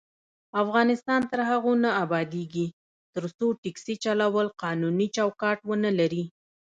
افغانستان 0.63 1.21
تر 1.31 1.39
هغو 1.49 1.73
نه 1.83 1.89
ابادیږي، 2.03 2.67
ترڅو 3.13 3.47
ټکسي 3.61 3.95
چلول 4.03 4.47
قانوني 4.63 5.07
چوکاټ 5.15 5.57
ونه 5.69 5.91
لري. 5.99 6.23